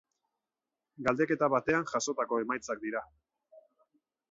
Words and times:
Galdeketa 1.07 1.51
batean 1.55 1.85
jasotako 1.93 2.41
emaitzak 2.47 2.83
dira. 2.89 3.07